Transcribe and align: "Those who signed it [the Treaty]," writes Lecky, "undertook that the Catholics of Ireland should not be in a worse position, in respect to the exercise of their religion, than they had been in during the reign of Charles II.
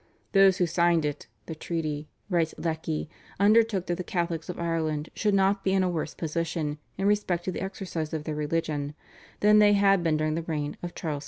"Those 0.31 0.57
who 0.57 0.65
signed 0.65 1.05
it 1.05 1.27
[the 1.45 1.53
Treaty]," 1.53 2.09
writes 2.27 2.55
Lecky, 2.57 3.07
"undertook 3.39 3.85
that 3.85 3.97
the 3.99 4.03
Catholics 4.03 4.49
of 4.49 4.59
Ireland 4.59 5.09
should 5.13 5.35
not 5.35 5.63
be 5.63 5.73
in 5.73 5.83
a 5.83 5.89
worse 5.89 6.15
position, 6.15 6.79
in 6.97 7.05
respect 7.05 7.45
to 7.45 7.51
the 7.51 7.61
exercise 7.61 8.11
of 8.11 8.23
their 8.23 8.33
religion, 8.33 8.95
than 9.41 9.59
they 9.59 9.73
had 9.73 10.01
been 10.01 10.15
in 10.15 10.17
during 10.17 10.33
the 10.33 10.41
reign 10.41 10.75
of 10.81 10.95
Charles 10.95 11.19
II. 11.19 11.19